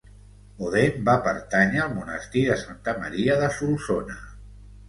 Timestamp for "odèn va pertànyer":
0.67-1.83